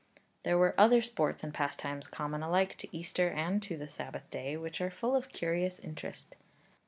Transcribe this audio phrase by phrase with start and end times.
[0.41, 4.57] There were other sports and pastimes common alike to Easter and to the Sabbath day,
[4.57, 6.37] which are full of curious interest.